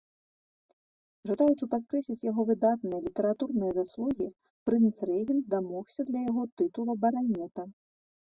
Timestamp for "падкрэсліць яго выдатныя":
1.73-2.99